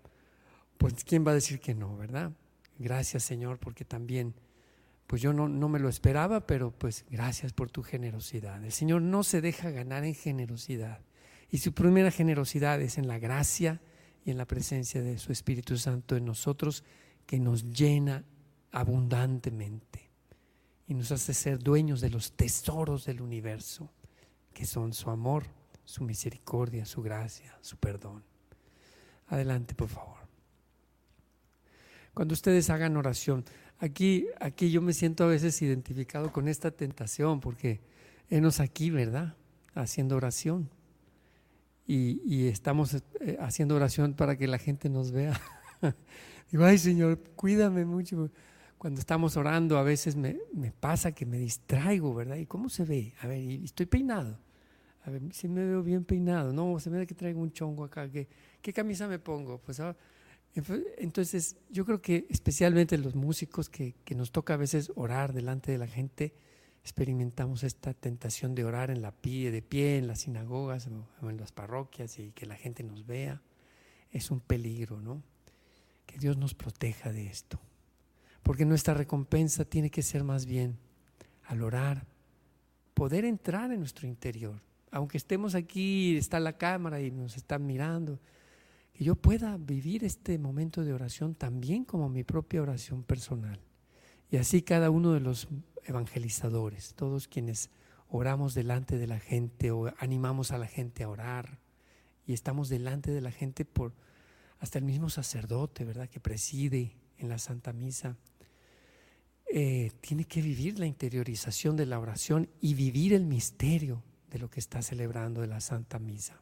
pues 0.76 1.04
¿quién 1.04 1.26
va 1.26 1.32
a 1.32 1.34
decir 1.34 1.60
que 1.60 1.74
no, 1.74 1.96
verdad? 1.96 2.32
Gracias 2.78 3.24
Señor, 3.24 3.58
porque 3.58 3.84
también, 3.84 4.34
pues 5.06 5.22
yo 5.22 5.32
no, 5.32 5.48
no 5.48 5.68
me 5.68 5.78
lo 5.78 5.88
esperaba, 5.88 6.46
pero 6.46 6.70
pues 6.70 7.04
gracias 7.10 7.52
por 7.52 7.70
tu 7.70 7.82
generosidad. 7.82 8.62
El 8.64 8.72
Señor 8.72 9.02
no 9.02 9.22
se 9.22 9.40
deja 9.40 9.70
ganar 9.70 10.04
en 10.04 10.14
generosidad. 10.14 11.00
Y 11.50 11.58
su 11.58 11.72
primera 11.72 12.10
generosidad 12.10 12.80
es 12.80 12.98
en 12.98 13.08
la 13.08 13.18
gracia 13.18 13.80
y 14.24 14.30
en 14.30 14.38
la 14.38 14.46
presencia 14.46 15.00
de 15.00 15.18
su 15.18 15.32
Espíritu 15.32 15.78
Santo 15.78 16.16
en 16.16 16.26
nosotros, 16.26 16.84
que 17.26 17.38
nos 17.38 17.64
llena 17.72 18.24
abundantemente 18.70 20.10
y 20.86 20.94
nos 20.94 21.12
hace 21.12 21.34
ser 21.34 21.58
dueños 21.58 22.00
de 22.00 22.10
los 22.10 22.32
tesoros 22.32 23.04
del 23.04 23.20
universo, 23.20 23.90
que 24.52 24.64
son 24.64 24.92
su 24.92 25.10
amor, 25.10 25.44
su 25.88 26.04
misericordia, 26.04 26.84
su 26.84 27.00
gracia, 27.00 27.56
su 27.62 27.78
perdón. 27.78 28.22
Adelante, 29.28 29.74
por 29.74 29.88
favor. 29.88 30.18
Cuando 32.12 32.34
ustedes 32.34 32.68
hagan 32.68 32.94
oración, 32.98 33.46
aquí, 33.78 34.26
aquí 34.38 34.70
yo 34.70 34.82
me 34.82 34.92
siento 34.92 35.24
a 35.24 35.28
veces 35.28 35.62
identificado 35.62 36.30
con 36.30 36.46
esta 36.46 36.70
tentación, 36.70 37.40
porque 37.40 37.80
enos 38.28 38.60
aquí, 38.60 38.90
¿verdad? 38.90 39.34
Haciendo 39.74 40.16
oración. 40.16 40.68
Y, 41.86 42.48
estamos 42.48 42.94
eh, 43.20 43.38
haciendo 43.40 43.74
oración 43.74 44.12
para 44.12 44.36
que 44.36 44.46
la 44.46 44.58
gente 44.58 44.90
nos 44.90 45.10
vea. 45.10 45.40
Digo, 46.52 46.66
ay 46.66 46.76
Señor, 46.76 47.18
cuídame 47.34 47.86
mucho. 47.86 48.30
Cuando 48.76 49.00
estamos 49.00 49.38
orando 49.38 49.78
a 49.78 49.82
veces 49.82 50.16
me, 50.16 50.38
me, 50.52 50.70
pasa 50.70 51.12
que 51.12 51.24
me 51.24 51.38
distraigo, 51.38 52.14
¿verdad? 52.14 52.36
¿Y 52.36 52.44
cómo 52.44 52.68
se 52.68 52.84
ve? 52.84 53.14
A 53.22 53.26
ver, 53.26 53.38
estoy 53.64 53.86
peinado 53.86 54.38
a 55.04 55.10
ver 55.10 55.22
si 55.32 55.48
me 55.48 55.64
veo 55.64 55.82
bien 55.82 56.04
peinado, 56.04 56.52
no, 56.52 56.78
se 56.80 56.90
me 56.90 56.98
da 56.98 57.06
que 57.06 57.14
traigo 57.14 57.40
un 57.40 57.52
chongo 57.52 57.84
acá, 57.84 58.10
¿qué, 58.10 58.28
qué 58.60 58.72
camisa 58.72 59.08
me 59.08 59.18
pongo? 59.18 59.58
Pues 59.58 59.80
ah, 59.80 59.96
entonces 60.98 61.56
yo 61.70 61.84
creo 61.84 62.02
que 62.02 62.26
especialmente 62.30 62.98
los 62.98 63.14
músicos 63.14 63.68
que, 63.68 63.94
que, 64.04 64.14
nos 64.14 64.32
toca 64.32 64.54
a 64.54 64.56
veces 64.56 64.90
orar 64.96 65.32
delante 65.32 65.70
de 65.70 65.78
la 65.78 65.86
gente, 65.86 66.34
experimentamos 66.82 67.64
esta 67.64 67.94
tentación 67.94 68.54
de 68.54 68.64
orar 68.64 68.90
en 68.90 69.02
la 69.02 69.12
pie, 69.12 69.50
de 69.50 69.62
pie 69.62 69.98
en 69.98 70.06
las 70.06 70.20
sinagogas 70.20 70.88
o 71.20 71.30
en 71.30 71.36
las 71.36 71.52
parroquias 71.52 72.18
y 72.18 72.32
que 72.32 72.46
la 72.46 72.56
gente 72.56 72.82
nos 72.82 73.06
vea. 73.06 73.42
Es 74.10 74.30
un 74.30 74.40
peligro, 74.40 75.00
¿no? 75.00 75.22
Que 76.06 76.18
Dios 76.18 76.38
nos 76.38 76.54
proteja 76.54 77.12
de 77.12 77.26
esto. 77.26 77.60
Porque 78.42 78.64
nuestra 78.64 78.94
recompensa 78.94 79.64
tiene 79.64 79.90
que 79.90 80.02
ser 80.02 80.24
más 80.24 80.46
bien 80.46 80.78
al 81.44 81.62
orar, 81.62 82.06
poder 82.94 83.24
entrar 83.24 83.70
en 83.70 83.80
nuestro 83.80 84.08
interior. 84.08 84.62
Aunque 84.90 85.16
estemos 85.18 85.54
aquí, 85.54 86.16
está 86.16 86.40
la 86.40 86.56
cámara 86.56 87.00
y 87.00 87.10
nos 87.10 87.36
están 87.36 87.66
mirando, 87.66 88.20
que 88.92 89.04
yo 89.04 89.14
pueda 89.14 89.56
vivir 89.56 90.04
este 90.04 90.38
momento 90.38 90.84
de 90.84 90.92
oración 90.92 91.34
también 91.34 91.84
como 91.84 92.08
mi 92.08 92.24
propia 92.24 92.62
oración 92.62 93.02
personal. 93.02 93.60
Y 94.30 94.36
así 94.36 94.62
cada 94.62 94.90
uno 94.90 95.12
de 95.12 95.20
los 95.20 95.48
evangelizadores, 95.84 96.94
todos 96.94 97.28
quienes 97.28 97.70
oramos 98.08 98.54
delante 98.54 98.98
de 98.98 99.06
la 99.06 99.20
gente 99.20 99.70
o 99.70 99.92
animamos 99.98 100.50
a 100.52 100.58
la 100.58 100.66
gente 100.66 101.04
a 101.04 101.08
orar 101.08 101.58
y 102.26 102.32
estamos 102.32 102.68
delante 102.68 103.10
de 103.10 103.20
la 103.20 103.30
gente 103.30 103.64
por 103.64 103.94
hasta 104.58 104.78
el 104.78 104.84
mismo 104.84 105.08
sacerdote, 105.08 105.84
¿verdad? 105.84 106.08
Que 106.08 106.20
preside 106.20 106.96
en 107.16 107.28
la 107.28 107.38
Santa 107.38 107.72
Misa. 107.72 108.16
Eh, 109.50 109.92
tiene 110.00 110.24
que 110.24 110.42
vivir 110.42 110.78
la 110.78 110.86
interiorización 110.86 111.76
de 111.76 111.86
la 111.86 111.98
oración 111.98 112.50
y 112.60 112.74
vivir 112.74 113.14
el 113.14 113.24
misterio 113.24 114.02
de 114.30 114.38
lo 114.38 114.50
que 114.50 114.60
está 114.60 114.82
celebrando 114.82 115.40
de 115.40 115.46
la 115.46 115.60
Santa 115.60 115.98
Misa. 115.98 116.40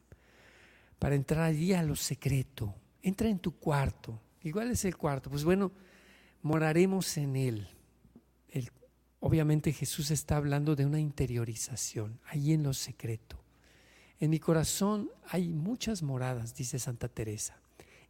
Para 0.99 1.15
entrar 1.15 1.43
allí 1.43 1.73
a 1.73 1.83
lo 1.83 1.95
secreto, 1.95 2.75
entra 3.01 3.29
en 3.29 3.39
tu 3.39 3.57
cuarto. 3.57 4.19
Igual 4.43 4.71
es 4.71 4.85
el 4.85 4.97
cuarto. 4.97 5.29
Pues 5.29 5.43
bueno, 5.43 5.71
moraremos 6.41 7.17
en 7.17 7.35
él. 7.35 7.67
El 8.49 8.71
Obviamente 9.19 9.73
Jesús 9.73 10.11
está 10.11 10.37
hablando 10.37 10.75
de 10.75 10.85
una 10.85 10.99
interiorización, 10.99 12.19
ahí 12.25 12.53
en 12.53 12.63
lo 12.63 12.73
secreto. 12.73 13.43
En 14.19 14.29
mi 14.29 14.39
corazón 14.39 15.09
hay 15.27 15.49
muchas 15.49 16.03
moradas, 16.03 16.55
dice 16.55 16.77
Santa 16.77 17.07
Teresa. 17.07 17.59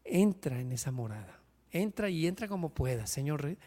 Entra 0.04 0.60
en 0.60 0.72
esa 0.72 0.92
morada, 0.92 1.42
entra 1.72 2.10
y 2.10 2.28
entra 2.28 2.48
como 2.48 2.74
puedas. 2.74 3.10
Señor, 3.10 3.58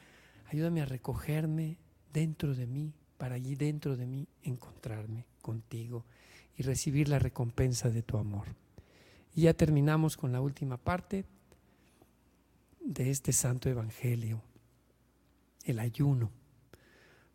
ayúdame 0.51 0.83
a 0.83 0.87
recogerme 0.87 1.79
dentro 2.13 2.55
de 2.55 2.67
mí, 2.67 2.93
para 3.21 3.35
allí 3.35 3.55
dentro 3.55 3.99
de 3.99 4.07
mí 4.07 4.27
encontrarme 4.43 5.27
contigo 5.43 6.07
y 6.57 6.63
recibir 6.63 7.11
la 7.11 7.19
recompensa 7.19 7.91
de 7.91 8.03
tu 8.03 8.17
amor. 8.17 8.47
Y 9.35 9.43
ya 9.43 9.53
terminamos 9.53 10.17
con 10.17 10.33
la 10.33 10.41
última 10.41 10.79
parte 10.79 11.27
de 12.81 13.11
este 13.11 13.33
santo 13.33 13.69
evangelio, 13.69 14.41
el 15.65 15.79
ayuno 15.79 16.31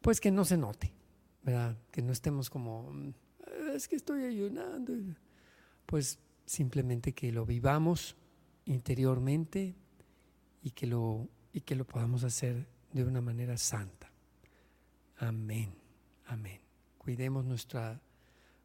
pues 0.06 0.22
que 0.22 0.30
no 0.30 0.46
se 0.46 0.56
note, 0.56 0.94
¿verdad? 1.42 1.76
Que 1.90 2.04
no 2.04 2.12
estemos 2.12 2.52
como, 2.52 2.92
mm, 2.92 3.14
es 3.74 3.88
que 3.88 3.96
estoy 3.96 4.24
ayunando. 4.26 4.94
Pues 5.88 6.20
simplemente 6.46 7.14
que 7.14 7.32
lo 7.32 7.44
vivamos 7.44 8.16
interiormente 8.66 9.74
y 10.62 10.70
que 10.70 10.86
lo, 10.86 11.28
y 11.54 11.62
que 11.62 11.74
lo 11.74 11.86
podamos 11.86 12.24
hacer 12.24 12.68
de 12.94 13.04
una 13.04 13.20
manera 13.20 13.58
santa. 13.58 14.05
Amén, 15.18 15.74
amén. 16.28 16.60
Cuidemos 16.98 17.46
nuestra, 17.46 18.02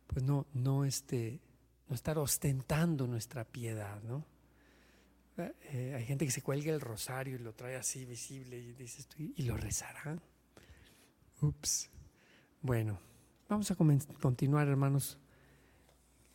pues 0.07 0.25
no, 0.25 0.47
no, 0.55 0.85
este, 0.85 1.41
no 1.89 1.95
estar 1.95 2.19
ostentando 2.19 3.07
nuestra 3.07 3.45
piedad, 3.45 4.03
¿no? 4.03 4.25
Eh, 5.39 5.95
hay 5.97 6.05
gente 6.05 6.25
que 6.25 6.31
se 6.31 6.43
cuelga 6.43 6.73
el 6.73 6.81
rosario 6.81 7.37
y 7.37 7.39
lo 7.39 7.55
trae 7.55 7.77
así 7.77 8.05
visible 8.05 8.59
y 8.59 8.73
dice, 8.73 9.05
y 9.17 9.43
lo 9.43 9.57
rezarán. 9.57 10.21
Ups. 11.41 11.89
Bueno, 12.61 12.99
vamos 13.49 13.71
a 13.71 13.77
continuar, 14.21 14.69
hermanos, 14.69 15.19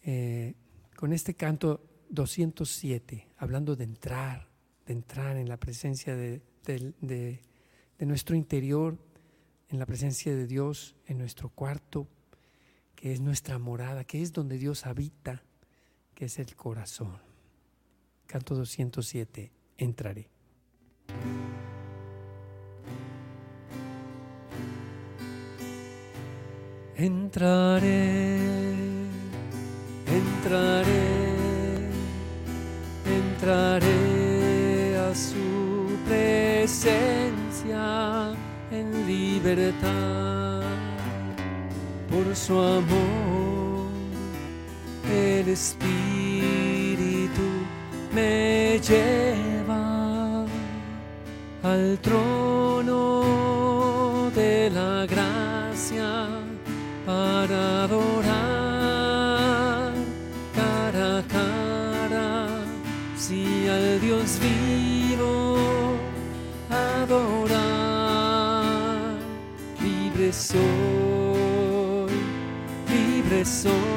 eh, 0.01 0.56
con 0.95 1.13
este 1.13 1.36
canto 1.36 1.84
207, 2.10 3.28
hablando 3.38 3.75
de 3.75 3.84
entrar, 3.84 4.47
de 4.86 4.93
entrar 4.93 5.38
en 5.38 5.49
la 5.49 5.58
presencia 5.58 6.15
de, 6.15 6.41
de 6.63 8.06
nuestro 8.06 8.36
interior, 8.36 8.97
en 9.69 9.80
la 9.80 9.86
presencia 9.86 10.36
de 10.36 10.47
Dios, 10.47 10.95
en 11.08 11.17
nuestro 11.17 11.49
cuarto, 11.49 12.08
que 12.95 13.12
es 13.13 13.21
nuestra 13.21 13.60
morada, 13.60 14.04
que 14.04 14.21
es 14.21 14.34
donde 14.34 14.58
Dios 14.58 14.86
habita, 14.86 15.43
que 16.13 16.25
es 16.25 16.39
el 16.39 16.56
corazón. 16.56 17.19
Canto 18.25 18.56
207, 18.56 19.51
entraré. 19.78 20.30
Entraré, 26.97 28.38
entraré, 30.08 31.89
entraré 33.06 34.97
a 34.97 35.13
su 35.13 35.97
presencia 36.08 37.06
en 38.71 39.08
libertad 39.08 40.62
por 42.10 42.36
su 42.36 42.60
amor. 42.60 43.89
El 45.12 45.49
Espíritu 45.49 45.88
me 48.13 48.80
lleva 48.80 50.45
al 51.63 51.99
trono 51.99 53.14
soy, 70.45 72.12
libre 72.88 73.43
soy 73.45 73.94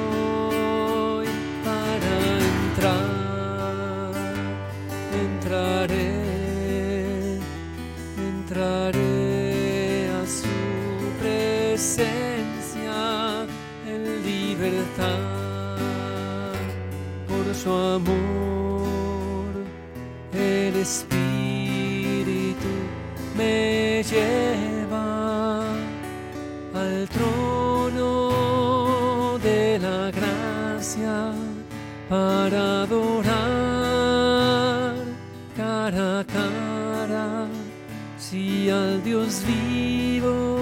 para 32.08 32.82
adorar 32.82 33.34
cara 35.56 36.20
a 36.20 36.24
cara, 36.24 37.46
si 38.18 38.70
al 38.70 39.02
Dios 39.02 39.42
vivo 39.46 40.58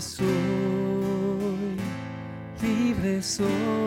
soy, 0.00 0.26
libre 2.62 3.22
soy 3.22 3.83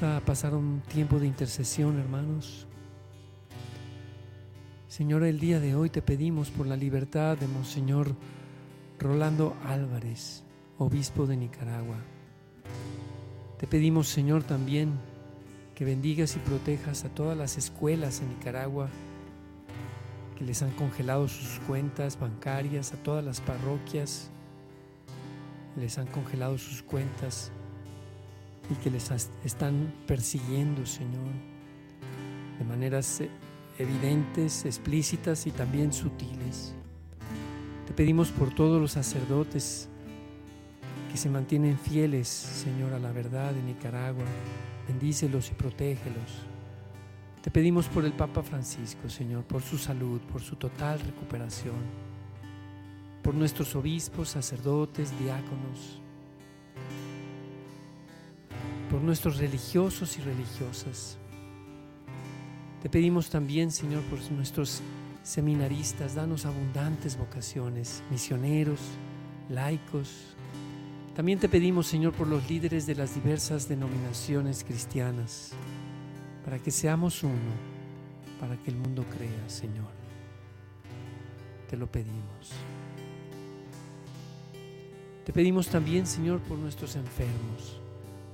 A 0.00 0.20
pasar 0.20 0.54
un 0.54 0.80
tiempo 0.82 1.18
de 1.18 1.26
intercesión, 1.26 1.98
hermanos. 1.98 2.68
Señor, 4.86 5.24
el 5.24 5.40
día 5.40 5.58
de 5.58 5.74
hoy 5.74 5.90
te 5.90 6.02
pedimos 6.02 6.50
por 6.50 6.68
la 6.68 6.76
libertad 6.76 7.36
de 7.36 7.48
Monseñor 7.48 8.14
Rolando 9.00 9.56
Álvarez, 9.64 10.44
obispo 10.78 11.26
de 11.26 11.36
Nicaragua. 11.36 11.96
Te 13.58 13.66
pedimos, 13.66 14.06
Señor, 14.06 14.44
también 14.44 14.92
que 15.74 15.84
bendigas 15.84 16.36
y 16.36 16.38
protejas 16.38 17.04
a 17.04 17.08
todas 17.08 17.36
las 17.36 17.58
escuelas 17.58 18.20
en 18.20 18.28
Nicaragua 18.28 18.88
que 20.36 20.44
les 20.44 20.62
han 20.62 20.70
congelado 20.72 21.26
sus 21.26 21.58
cuentas 21.66 22.20
bancarias, 22.20 22.92
a 22.92 23.02
todas 23.02 23.24
las 23.24 23.40
parroquias 23.40 24.30
les 25.76 25.98
han 25.98 26.06
congelado 26.06 26.56
sus 26.56 26.82
cuentas 26.82 27.50
y 28.70 28.74
que 28.74 28.90
les 28.90 29.10
están 29.44 29.92
persiguiendo, 30.06 30.84
Señor, 30.86 31.28
de 32.58 32.64
maneras 32.64 33.22
evidentes, 33.78 34.64
explícitas 34.64 35.46
y 35.46 35.50
también 35.50 35.92
sutiles. 35.92 36.74
Te 37.86 37.92
pedimos 37.92 38.30
por 38.30 38.54
todos 38.54 38.80
los 38.80 38.92
sacerdotes 38.92 39.88
que 41.10 41.16
se 41.16 41.30
mantienen 41.30 41.78
fieles, 41.78 42.28
Señor, 42.28 42.92
a 42.92 42.98
la 42.98 43.12
verdad 43.12 43.52
de 43.52 43.62
Nicaragua. 43.62 44.24
Bendícelos 44.86 45.50
y 45.50 45.54
protégelos. 45.54 46.46
Te 47.42 47.50
pedimos 47.50 47.86
por 47.86 48.04
el 48.04 48.12
Papa 48.12 48.42
Francisco, 48.42 49.08
Señor, 49.08 49.44
por 49.44 49.62
su 49.62 49.78
salud, 49.78 50.20
por 50.32 50.42
su 50.42 50.56
total 50.56 51.00
recuperación, 51.00 51.76
por 53.22 53.34
nuestros 53.34 53.74
obispos, 53.76 54.30
sacerdotes, 54.30 55.18
diáconos, 55.18 56.02
por 58.90 59.02
nuestros 59.02 59.38
religiosos 59.38 60.16
y 60.18 60.22
religiosas. 60.22 61.18
Te 62.82 62.88
pedimos 62.88 63.28
también, 63.28 63.70
Señor, 63.70 64.02
por 64.04 64.18
nuestros 64.32 64.80
seminaristas, 65.22 66.14
danos 66.14 66.46
abundantes 66.46 67.18
vocaciones, 67.18 68.02
misioneros, 68.10 68.80
laicos. 69.50 70.36
También 71.14 71.38
te 71.38 71.48
pedimos, 71.48 71.86
Señor, 71.86 72.14
por 72.14 72.28
los 72.28 72.48
líderes 72.48 72.86
de 72.86 72.94
las 72.94 73.14
diversas 73.14 73.68
denominaciones 73.68 74.64
cristianas 74.64 75.52
para 76.44 76.58
que 76.58 76.70
seamos 76.70 77.22
uno, 77.22 77.52
para 78.40 78.56
que 78.56 78.70
el 78.70 78.76
mundo 78.76 79.04
crea, 79.10 79.48
Señor. 79.48 79.90
Te 81.68 81.76
lo 81.76 81.90
pedimos. 81.90 82.52
Te 85.26 85.32
pedimos 85.32 85.68
también, 85.68 86.06
Señor, 86.06 86.40
por 86.40 86.56
nuestros 86.56 86.96
enfermos 86.96 87.82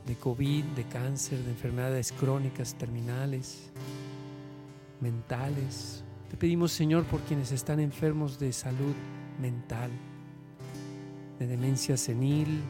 de 0.07 0.17
COVID, 0.17 0.64
de 0.64 0.85
cáncer, 0.85 1.38
de 1.38 1.51
enfermedades 1.51 2.12
crónicas, 2.12 2.75
terminales, 2.75 3.71
mentales. 5.01 6.05
Te 6.31 6.37
pedimos, 6.37 6.73
Señor, 6.73 7.05
por 7.05 7.21
quienes 7.23 7.53
están 7.53 7.81
enfermos 7.81 8.38
de 8.38 8.53
salud 8.53 8.95
mental, 9.40 9.90
de 11.38 11.47
demencia 11.47 11.97
senil, 11.97 12.61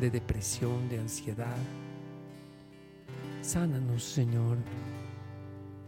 de 0.00 0.10
depresión, 0.10 0.88
de 0.88 0.98
ansiedad 0.98 1.56
Sánanos, 3.42 4.04
Señor, 4.04 4.56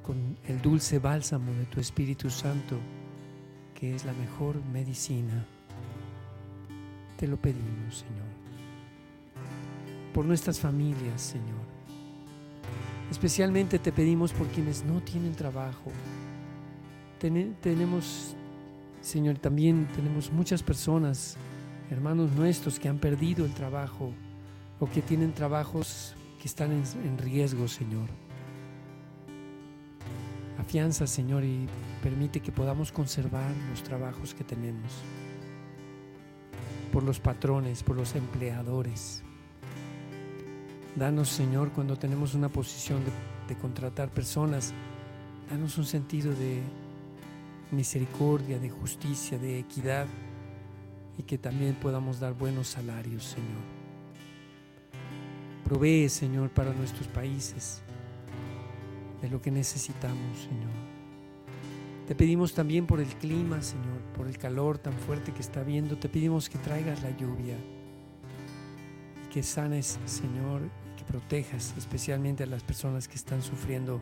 con 0.03 0.37
el 0.49 0.61
dulce 0.61 0.99
bálsamo 0.99 1.53
de 1.53 1.67
tu 1.67 1.79
Espíritu 1.79 2.29
Santo, 2.29 2.77
que 3.77 3.95
es 3.95 4.05
la 4.05 4.13
mejor 4.15 4.57
medicina. 4.73 5.47
Te 7.17 7.29
lo 7.29 7.37
pedimos, 7.37 7.99
Señor. 7.99 8.44
Por 10.15 10.25
nuestras 10.25 10.61
familias, 10.61 11.21
Señor. 11.21 11.75
Especialmente 13.11 13.81
te 13.81 13.91
pedimos 13.91 14.33
por 14.33 14.47
quienes 14.47 14.85
no 14.85 15.01
tienen 15.01 15.35
trabajo. 15.35 15.91
tenemos, 17.19 18.37
Señor, 19.01 19.39
también 19.39 19.89
tenemos 19.95 20.31
muchas 20.31 20.63
personas, 20.63 21.37
hermanos 21.91 22.31
nuestros, 22.33 22.79
que 22.79 22.89
han 22.89 22.99
perdido 22.99 23.45
el 23.45 23.53
trabajo 23.53 24.13
o 24.79 24.87
que 24.87 25.03
tienen 25.03 25.33
trabajos 25.33 26.15
que 26.41 26.47
están 26.47 26.71
en, 26.73 27.19
riesgo, 27.19 27.67
Señor. 27.67 28.09
Afianza, 30.59 31.09
Señor, 31.09 31.43
y 31.43 31.67
permite 32.05 32.39
que 32.39 32.53
podamos 32.53 32.93
conservar 32.93 33.51
los 33.71 33.83
trabajos 33.83 34.33
que 34.33 34.45
tenemos. 34.45 34.93
Por 36.93 37.03
los 37.03 37.19
patrones, 37.19 37.83
por 37.83 37.97
los 37.97 38.15
empleadores. 38.15 39.25
Danos, 40.97 41.29
Señor, 41.29 41.73
cuando 41.73 41.97
tenemos 41.97 42.35
una 42.35 42.49
posición 42.49 43.03
de, 43.49 43.57
contratar 43.57 44.11
personas, 44.11 44.73
danos 45.51 45.77
un 45.77 45.85
sentido 45.85 46.33
de 46.33 46.63
misericordia, 47.73 48.61
de 48.61 48.71
justicia, 48.71 49.37
de 49.37 49.59
equidad 49.59 50.07
y 51.19 51.25
que 51.25 51.37
también 51.37 51.75
podamos 51.75 52.21
dar 52.21 52.35
buenos 52.35 52.69
salarios, 52.69 53.25
Señor. 53.25 53.63
Provee, 55.65 56.09
Señor, 56.09 56.51
para 56.51 56.73
nuestros 56.73 57.09
países 57.09 57.83
de 59.21 59.29
lo 59.29 59.43
que 59.43 59.51
necesitamos, 59.51 60.39
Señor. 60.39 60.71
Te 62.07 62.15
pedimos 62.15 62.55
también 62.55 62.87
por 62.87 63.01
el 63.01 63.09
clima, 63.09 63.63
Señor, 63.63 64.01
por 64.17 64.29
el 64.29 64.39
calor 64.39 64.79
tan 64.79 64.93
fuerte 64.93 65.33
que 65.33 65.41
está 65.41 65.61
habiendo. 65.61 65.97
Te 65.97 66.09
pedimos 66.09 66.49
que 66.49 66.59
traigas 66.59 67.03
la 67.03 67.11
lluvia 67.17 67.57
y 69.25 69.29
que 69.33 69.43
sanes, 69.43 69.99
Señor, 70.05 70.63
que 70.97 71.05
protejas 71.05 71.75
especialmente 71.77 72.45
a 72.45 72.47
las 72.47 72.63
personas 72.63 73.09
que 73.09 73.17
están 73.17 73.43
sufriendo 73.43 74.01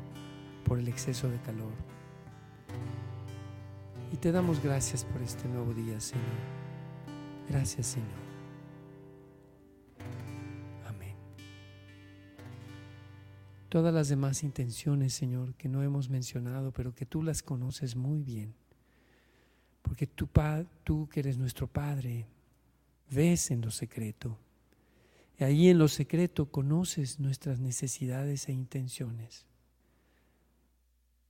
por 0.64 0.78
el 0.78 0.88
exceso 0.88 1.28
de 1.28 1.38
calor. 1.40 1.72
Y 4.12 4.16
te 4.16 4.32
damos 4.32 4.62
gracias 4.62 5.04
por 5.04 5.22
este 5.22 5.48
nuevo 5.48 5.72
día, 5.72 5.98
Señor. 6.00 6.26
Gracias, 7.48 7.86
Señor. 7.86 8.32
todas 13.72 13.94
las 13.94 14.10
demás 14.10 14.42
intenciones, 14.42 15.14
Señor, 15.14 15.54
que 15.54 15.66
no 15.66 15.82
hemos 15.82 16.10
mencionado, 16.10 16.72
pero 16.72 16.94
que 16.94 17.06
tú 17.06 17.22
las 17.22 17.42
conoces 17.42 17.96
muy 17.96 18.22
bien. 18.22 18.52
Porque 19.80 20.06
tú, 20.06 20.28
tú 20.84 21.08
que 21.08 21.20
eres 21.20 21.38
nuestro 21.38 21.66
Padre, 21.66 22.26
ves 23.10 23.50
en 23.50 23.62
lo 23.62 23.70
secreto. 23.70 24.36
Y 25.42 25.44
ahí 25.44 25.68
en 25.70 25.78
lo 25.78 25.88
secreto 25.88 26.52
conoces 26.52 27.18
nuestras 27.18 27.58
necesidades 27.58 28.48
e 28.48 28.52
intenciones. 28.52 29.44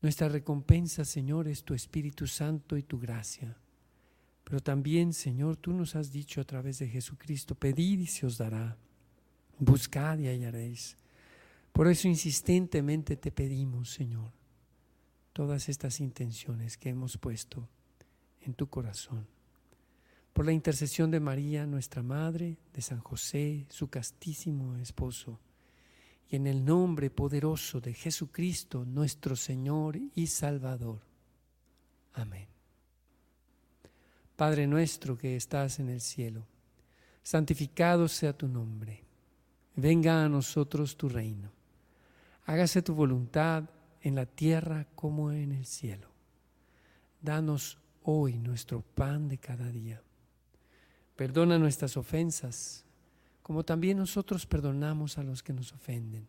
Nuestra 0.03 0.29
recompensa, 0.29 1.07
Señor, 1.07 1.48
es 1.48 1.64
tu 1.64 1.72
Espíritu 1.72 2.27
Santo 2.27 2.77
y 2.77 2.83
tu 2.83 3.01
gracia. 3.01 3.57
Pero 4.44 4.61
también, 4.61 5.14
Señor, 5.14 5.57
tú 5.57 5.72
nos 5.72 5.96
has 5.96 6.12
dicho 6.12 6.42
a 6.42 6.44
través 6.44 6.79
de 6.79 6.88
Jesucristo, 6.88 7.55
pedid 7.55 8.01
y 8.01 8.07
se 8.07 8.27
os 8.27 8.37
dará, 8.37 8.77
buscad 9.59 10.18
y 10.18 10.27
hallaréis 10.27 10.98
por 11.72 11.88
eso 11.88 12.07
insistentemente 12.07 13.16
te 13.16 13.33
pedimos, 13.33 13.90
Señor, 13.90 14.31
todas 15.33 15.70
estas 15.70 16.01
intenciones 16.01 16.77
que 16.77 16.90
hemos 16.90 17.16
puesto 17.16 17.66
en 18.42 18.53
tu 18.53 18.68
corazón. 18.68 19.27
Por 20.33 20.47
la 20.47 20.53
intercesión 20.53 21.11
de 21.11 21.21
María, 21.21 21.66
nuestra 21.66 22.03
Madre, 22.03 22.59
de 22.73 22.83
San 22.83 23.01
José, 23.01 23.66
su 23.68 23.88
castísimo 23.88 24.77
esposo, 24.77 25.40
y 26.29 26.37
en 26.37 26.47
el 26.47 26.64
nombre 26.64 27.11
poderoso 27.11 27.81
de 27.81 27.92
Jesucristo, 27.92 28.85
nuestro 28.85 29.37
Señor 29.37 29.99
y 30.14 30.27
Salvador. 30.27 31.01
Amén. 32.14 32.49
Padre 34.37 34.66
nuestro 34.66 35.18
que 35.18 35.37
estás 35.37 35.79
en 35.79 35.90
el 35.90 36.01
cielo, 36.01 36.47
santificado 37.23 38.09
sea 38.09 38.33
tu 38.33 38.49
nombre. 38.49 39.05
Venga 39.77 40.25
a 40.25 40.29
nosotros 40.29 40.97
tu 40.97 41.09
reino 41.09 41.53
hágase 42.45 42.83
tu 42.83 42.95
voluntad 42.95 43.64
en 44.01 44.14
la 44.14 44.27
tierra 44.27 44.87
como 44.95 45.33
en 45.33 45.53
el 45.53 45.66
cielo. 45.66 46.09
Danos 47.21 47.79
hoy 48.03 48.38
nuestro 48.38 48.83
pan 48.83 49.29
de 49.29 49.38
cada 49.38 49.71
día. 49.71 50.03
Perdona 51.16 51.59
nuestras 51.59 51.96
ofensas, 51.96 52.85
como 53.42 53.64
también 53.64 53.98
nosotros 53.98 54.46
perdonamos 54.46 55.18
a 55.18 55.22
los 55.22 55.42
que 55.42 55.53
nos 55.53 55.72
ofenden. 55.72 56.27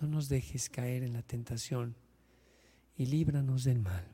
No 0.00 0.08
nos 0.08 0.28
dejes 0.28 0.68
caer 0.68 1.02
en 1.02 1.12
la 1.12 1.22
tentación 1.22 1.94
y 2.96 3.06
líbranos 3.06 3.64
del 3.64 3.78
mal. 3.78 4.04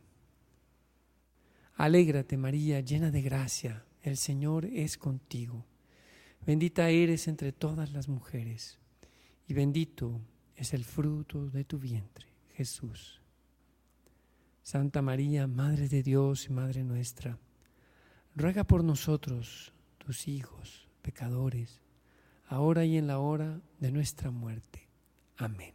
Alégrate 1.76 2.36
María, 2.36 2.80
llena 2.80 3.10
de 3.10 3.22
gracia, 3.22 3.84
el 4.02 4.16
Señor 4.16 4.66
es 4.66 4.98
contigo. 4.98 5.64
Bendita 6.46 6.90
eres 6.90 7.26
entre 7.28 7.52
todas 7.52 7.92
las 7.92 8.08
mujeres 8.08 8.78
y 9.46 9.54
bendito 9.54 10.20
es 10.56 10.74
el 10.74 10.84
fruto 10.84 11.48
de 11.48 11.64
tu 11.64 11.78
vientre, 11.78 12.26
Jesús. 12.54 13.20
Santa 14.62 15.02
María, 15.02 15.46
Madre 15.46 15.88
de 15.88 16.02
Dios 16.02 16.46
y 16.46 16.52
Madre 16.52 16.84
nuestra, 16.84 17.38
ruega 18.40 18.64
por 18.64 18.82
nosotros, 18.82 19.72
tus 19.98 20.26
hijos, 20.26 20.88
pecadores, 21.02 21.80
ahora 22.48 22.84
y 22.84 22.96
en 22.96 23.06
la 23.06 23.18
hora 23.18 23.60
de 23.78 23.92
nuestra 23.92 24.30
muerte. 24.30 24.88
Amén. 25.36 25.74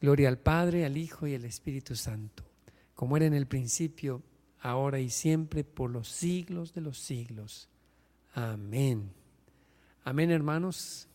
Gloria 0.00 0.28
al 0.28 0.38
Padre, 0.38 0.84
al 0.84 0.96
Hijo 0.96 1.26
y 1.26 1.34
al 1.34 1.44
Espíritu 1.44 1.94
Santo, 1.94 2.44
como 2.94 3.16
era 3.16 3.26
en 3.26 3.34
el 3.34 3.46
principio, 3.46 4.22
ahora 4.60 5.00
y 5.00 5.10
siempre, 5.10 5.64
por 5.64 5.90
los 5.90 6.08
siglos 6.08 6.74
de 6.74 6.80
los 6.80 6.98
siglos. 6.98 7.68
Amén. 8.34 9.12
Amén, 10.04 10.30
hermanos. 10.30 11.08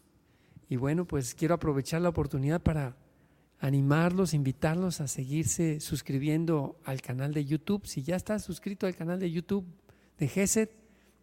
Y 0.69 0.75
bueno, 0.75 1.05
pues 1.05 1.35
quiero 1.35 1.55
aprovechar 1.55 2.01
la 2.01 2.09
oportunidad 2.09 2.61
para 2.61 2.95
animarlos, 3.59 4.33
invitarlos 4.33 5.01
a 5.01 5.07
seguirse 5.07 5.79
suscribiendo 5.79 6.79
al 6.83 7.01
canal 7.01 7.33
de 7.33 7.45
YouTube. 7.45 7.85
Si 7.85 8.03
ya 8.03 8.15
estás 8.15 8.43
suscrito 8.43 8.87
al 8.87 8.95
canal 8.95 9.19
de 9.19 9.31
YouTube 9.31 9.65
de 10.27 10.69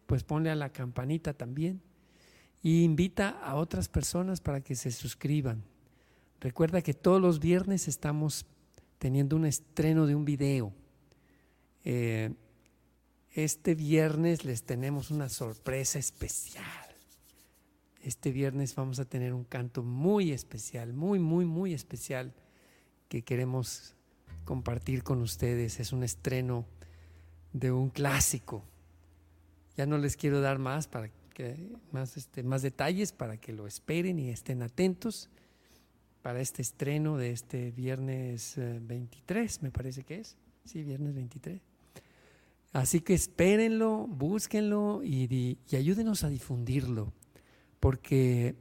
pues 0.05 0.23
ponle 0.23 0.49
a 0.49 0.55
la 0.55 0.71
campanita 0.71 1.33
también. 1.33 1.81
Y 2.63 2.83
invita 2.83 3.29
a 3.29 3.55
otras 3.55 3.89
personas 3.89 4.41
para 4.41 4.61
que 4.61 4.75
se 4.75 4.91
suscriban. 4.91 5.63
Recuerda 6.39 6.81
que 6.81 6.93
todos 6.93 7.21
los 7.21 7.39
viernes 7.39 7.87
estamos 7.87 8.45
teniendo 8.97 9.35
un 9.35 9.45
estreno 9.45 10.05
de 10.05 10.15
un 10.15 10.25
video. 10.25 10.73
Eh, 11.83 12.33
este 13.33 13.73
viernes 13.73 14.43
les 14.43 14.63
tenemos 14.63 15.09
una 15.09 15.29
sorpresa 15.29 15.97
especial. 15.97 16.65
Este 18.03 18.31
viernes 18.31 18.75
vamos 18.75 18.99
a 18.99 19.05
tener 19.05 19.33
un 19.33 19.43
canto 19.43 19.83
muy 19.83 20.31
especial, 20.31 20.93
muy, 20.93 21.19
muy, 21.19 21.45
muy 21.45 21.73
especial 21.73 22.33
que 23.07 23.23
queremos 23.23 23.95
compartir 24.43 25.03
con 25.03 25.21
ustedes. 25.21 25.79
Es 25.79 25.93
un 25.93 26.03
estreno 26.03 26.65
de 27.53 27.71
un 27.71 27.89
clásico. 27.89 28.63
Ya 29.77 29.85
no 29.85 29.97
les 29.97 30.17
quiero 30.17 30.41
dar 30.41 30.59
más 30.59 30.87
para 30.87 31.09
que 31.33 31.69
más, 31.91 32.17
este, 32.17 32.43
más 32.43 32.61
detalles 32.61 33.11
para 33.11 33.37
que 33.37 33.53
lo 33.53 33.67
esperen 33.67 34.19
y 34.19 34.29
estén 34.29 34.61
atentos 34.61 35.29
para 36.21 36.39
este 36.39 36.61
estreno 36.61 37.17
de 37.17 37.31
este 37.31 37.71
viernes 37.71 38.55
23, 38.57 39.55
eh, 39.55 39.59
me 39.61 39.71
parece 39.71 40.03
que 40.03 40.19
es. 40.19 40.37
Sí, 40.65 40.83
viernes 40.83 41.15
23. 41.15 41.61
Así 42.73 43.01
que 43.01 43.13
espérenlo, 43.13 44.07
búsquenlo 44.07 45.01
y, 45.03 45.57
ayúdenos 45.73 46.23
a 46.23 46.29
difundirlo, 46.29 47.11
porque 47.79 48.55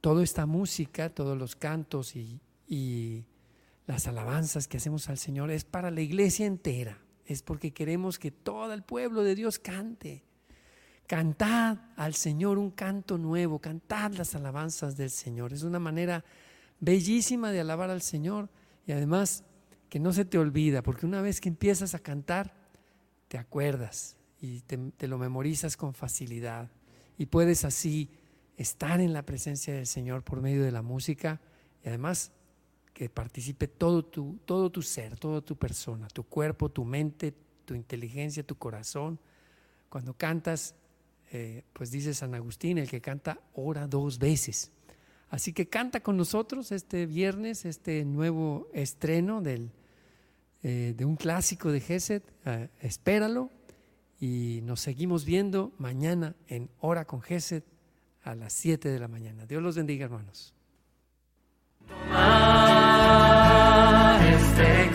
toda 0.00 0.22
esta 0.22 0.44
música, 0.44 1.08
todos 1.08 1.38
los 1.38 1.56
cantos 1.56 2.14
y, 2.14 2.40
y 2.66 3.24
las 3.86 4.06
alabanzas 4.06 4.68
que 4.68 4.76
hacemos 4.76 5.08
al 5.08 5.16
Señor 5.16 5.50
es 5.50 5.64
para 5.64 5.90
la 5.90 6.02
iglesia 6.02 6.44
entera, 6.44 6.98
es 7.28 7.42
porque 7.42 7.72
queremos 7.72 8.18
que 8.18 8.30
todo 8.30 8.72
el 8.72 8.82
pueblo 8.82 9.22
de 9.22 9.34
Dios 9.34 9.58
cante. 9.58 10.24
Cantad 11.06 11.76
al 11.96 12.14
Señor 12.14 12.56
un 12.56 12.70
canto 12.70 13.18
nuevo, 13.18 13.58
cantad 13.58 14.12
las 14.14 14.34
alabanzas 14.34 14.96
del 14.96 15.10
Señor. 15.10 15.52
Es 15.52 15.62
una 15.62 15.78
manera 15.78 16.24
bellísima 16.80 17.52
de 17.52 17.60
alabar 17.60 17.90
al 17.90 18.00
Señor 18.00 18.48
y 18.86 18.92
además 18.92 19.44
que 19.90 20.00
no 20.00 20.14
se 20.14 20.24
te 20.24 20.38
olvida, 20.38 20.82
porque 20.82 21.04
una 21.04 21.20
vez 21.20 21.42
que 21.42 21.50
empiezas 21.50 21.94
a 21.94 21.98
cantar, 21.98 22.54
te 23.28 23.36
acuerdas 23.36 24.16
y 24.40 24.62
te, 24.62 25.06
lo 25.06 25.18
memorizas 25.18 25.76
con 25.76 25.92
facilidad 25.92 26.70
y 27.18 27.26
puedes 27.26 27.66
así 27.66 28.10
estar 28.56 29.02
en 29.02 29.12
la 29.12 29.22
presencia 29.22 29.74
del 29.74 29.86
Señor 29.86 30.24
por 30.24 30.40
medio 30.40 30.64
de 30.64 30.72
la 30.72 30.80
música 30.80 31.42
y 31.84 31.88
además 31.88 32.32
que 32.98 33.08
participe 33.08 33.68
todo 33.68 34.04
tu, 34.04 34.40
todo 34.44 34.72
tu 34.72 34.82
ser, 34.82 35.16
toda 35.16 35.40
tu 35.40 35.54
persona, 35.54 36.08
tu 36.08 36.24
cuerpo, 36.24 36.68
tu 36.68 36.84
mente, 36.84 37.32
tu 37.64 37.74
inteligencia, 37.74 38.42
tu 38.42 38.56
corazón. 38.56 39.20
Cuando 39.88 40.14
cantas, 40.14 40.74
eh, 41.30 41.62
pues 41.74 41.92
dice 41.92 42.12
San 42.12 42.34
Agustín, 42.34 42.76
el 42.76 42.90
que 42.90 43.00
canta 43.00 43.38
ora 43.54 43.86
dos 43.86 44.18
veces. 44.18 44.72
Así 45.30 45.52
que 45.52 45.68
canta 45.68 46.00
con 46.00 46.16
nosotros 46.16 46.72
este 46.72 47.06
viernes, 47.06 47.66
este 47.66 48.04
nuevo 48.04 48.66
estreno 48.74 49.42
del, 49.42 49.70
eh, 50.64 50.92
de 50.96 51.04
un 51.04 51.14
clásico 51.14 51.70
de 51.70 51.78
Gesed. 51.78 52.22
Eh, 52.46 52.68
espéralo 52.80 53.48
y 54.18 54.58
nos 54.64 54.80
seguimos 54.80 55.24
viendo 55.24 55.72
mañana 55.78 56.34
en 56.48 56.68
Hora 56.80 57.04
con 57.04 57.22
Gesed 57.22 57.62
a 58.24 58.34
las 58.34 58.52
7 58.54 58.88
de 58.88 58.98
la 58.98 59.06
mañana. 59.06 59.46
Dios 59.46 59.62
los 59.62 59.76
bendiga, 59.76 60.06
hermanos. 60.06 60.52
honest. 64.08 64.87